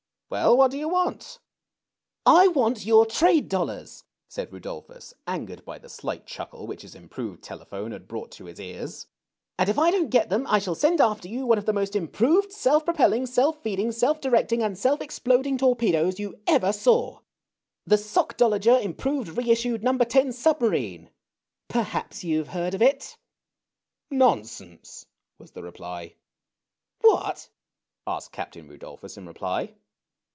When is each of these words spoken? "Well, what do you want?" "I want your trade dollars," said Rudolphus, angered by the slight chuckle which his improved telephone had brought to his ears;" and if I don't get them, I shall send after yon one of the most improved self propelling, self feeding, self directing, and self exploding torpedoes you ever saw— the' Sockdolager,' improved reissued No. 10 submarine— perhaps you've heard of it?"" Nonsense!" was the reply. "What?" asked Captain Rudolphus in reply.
"Well, 0.31 0.55
what 0.55 0.71
do 0.71 0.77
you 0.77 0.87
want?" 0.87 1.39
"I 2.25 2.47
want 2.47 2.85
your 2.85 3.05
trade 3.05 3.49
dollars," 3.49 4.05
said 4.29 4.49
Rudolphus, 4.49 5.13
angered 5.27 5.65
by 5.65 5.77
the 5.77 5.89
slight 5.89 6.25
chuckle 6.25 6.65
which 6.65 6.83
his 6.83 6.95
improved 6.95 7.43
telephone 7.43 7.91
had 7.91 8.07
brought 8.07 8.31
to 8.31 8.45
his 8.45 8.57
ears;" 8.57 9.07
and 9.59 9.67
if 9.67 9.77
I 9.77 9.91
don't 9.91 10.09
get 10.09 10.29
them, 10.29 10.47
I 10.47 10.59
shall 10.59 10.73
send 10.73 11.01
after 11.01 11.27
yon 11.27 11.47
one 11.47 11.57
of 11.57 11.65
the 11.65 11.73
most 11.73 11.97
improved 11.97 12.53
self 12.53 12.85
propelling, 12.85 13.25
self 13.25 13.61
feeding, 13.61 13.91
self 13.91 14.21
directing, 14.21 14.63
and 14.63 14.77
self 14.77 15.01
exploding 15.01 15.57
torpedoes 15.57 16.17
you 16.17 16.39
ever 16.47 16.71
saw— 16.71 17.19
the' 17.85 17.97
Sockdolager,' 17.97 18.81
improved 18.81 19.37
reissued 19.37 19.83
No. 19.83 19.97
10 19.97 20.31
submarine— 20.31 21.09
perhaps 21.67 22.23
you've 22.23 22.47
heard 22.47 22.73
of 22.73 22.81
it?"" 22.81 23.17
Nonsense!" 24.09 25.07
was 25.39 25.51
the 25.51 25.61
reply. 25.61 26.15
"What?" 27.01 27.49
asked 28.07 28.31
Captain 28.31 28.69
Rudolphus 28.69 29.17
in 29.17 29.25
reply. 29.27 29.73